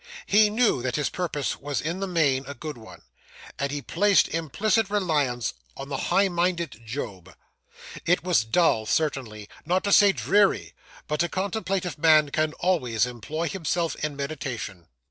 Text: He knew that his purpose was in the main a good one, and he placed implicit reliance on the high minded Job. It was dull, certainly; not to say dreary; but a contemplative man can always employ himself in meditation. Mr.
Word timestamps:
He 0.25 0.49
knew 0.49 0.81
that 0.81 0.95
his 0.95 1.11
purpose 1.11 1.57
was 1.61 1.79
in 1.79 1.99
the 1.99 2.07
main 2.07 2.43
a 2.47 2.55
good 2.55 2.75
one, 2.75 3.03
and 3.59 3.69
he 3.71 3.83
placed 3.83 4.27
implicit 4.29 4.89
reliance 4.89 5.53
on 5.77 5.89
the 5.89 5.97
high 6.09 6.27
minded 6.27 6.81
Job. 6.83 7.35
It 8.03 8.23
was 8.23 8.43
dull, 8.43 8.87
certainly; 8.87 9.47
not 9.63 9.83
to 9.83 9.91
say 9.93 10.11
dreary; 10.11 10.73
but 11.07 11.21
a 11.21 11.29
contemplative 11.29 11.99
man 11.99 12.29
can 12.31 12.53
always 12.53 13.05
employ 13.05 13.47
himself 13.47 13.95
in 13.97 14.15
meditation. 14.15 14.79
Mr. 14.79 14.87